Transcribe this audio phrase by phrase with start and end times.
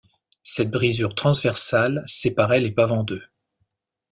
[0.41, 3.21] Cette brisure transversale séparait l’épave en deux.